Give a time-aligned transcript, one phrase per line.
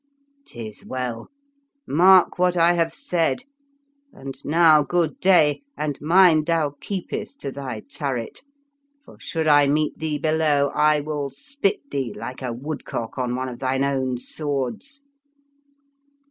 [0.47, 1.29] "'Tis well;
[1.87, 3.43] mark what I have said,
[4.11, 8.41] and now good day, and mind thou keepest to thy turret;
[9.05, 13.47] for should I meet thee below, I will spit thee like a woodcock on one
[13.47, 15.03] of thine own swords.